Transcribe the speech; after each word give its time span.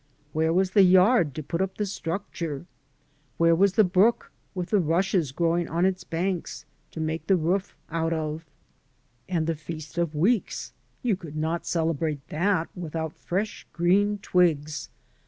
Where 0.33 0.51
was 0.51 0.71
the 0.71 0.81
yard 0.81 1.35
to 1.35 1.43
put 1.43 1.61
up 1.61 1.77
the 1.77 1.85
structure? 1.85 2.65
Where 3.37 3.53
was 3.53 3.73
the 3.73 3.83
brook 3.83 4.31
with 4.55 4.71
the 4.71 4.79
rushes 4.79 5.31
growing 5.31 5.67
on 5.67 5.85
its 5.85 6.03
banks 6.03 6.65
to 6.89 6.99
make 6.99 7.27
the 7.27 7.35
roof 7.35 7.75
out 7.87 8.11
of? 8.11 8.43
And 9.29 9.45
the 9.45 9.53
Feast 9.53 9.99
of 9.99 10.15
Weeks, 10.15 10.73
you 11.03 11.15
could 11.15 11.35
not 11.37 11.67
celebrate 11.67 12.29
that 12.29 12.69
without 12.75 13.13
fresh 13.13 13.67
green 13.73 14.17
twigs. 14.23 14.89